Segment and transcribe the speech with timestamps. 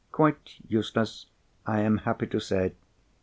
[0.11, 1.27] Quite useless,
[1.67, 2.73] I am happy to say!